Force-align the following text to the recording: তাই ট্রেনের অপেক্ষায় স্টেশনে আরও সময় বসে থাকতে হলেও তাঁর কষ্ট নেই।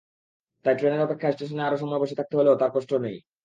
তাই 0.65 0.75
ট্রেনের 0.75 1.01
অপেক্ষায় 1.01 1.33
স্টেশনে 1.33 1.61
আরও 1.63 1.77
সময় 1.77 2.01
বসে 2.01 2.15
থাকতে 2.19 2.35
হলেও 2.37 2.59
তাঁর 2.59 2.71
কষ্ট 2.75 2.91
নেই। 3.05 3.17